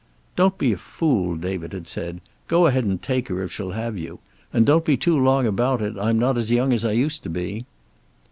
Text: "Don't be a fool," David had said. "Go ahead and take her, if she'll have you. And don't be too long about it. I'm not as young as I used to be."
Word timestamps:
"Don't 0.35 0.57
be 0.57 0.73
a 0.73 0.77
fool," 0.77 1.35
David 1.35 1.73
had 1.73 1.87
said. 1.87 2.21
"Go 2.47 2.65
ahead 2.65 2.85
and 2.85 2.99
take 2.99 3.27
her, 3.27 3.43
if 3.43 3.51
she'll 3.51 3.73
have 3.73 3.99
you. 3.99 4.17
And 4.51 4.65
don't 4.65 4.83
be 4.83 4.97
too 4.97 5.15
long 5.19 5.45
about 5.45 5.79
it. 5.79 5.93
I'm 5.99 6.17
not 6.17 6.39
as 6.39 6.49
young 6.49 6.73
as 6.73 6.83
I 6.83 6.93
used 6.93 7.21
to 7.21 7.29
be." 7.29 7.65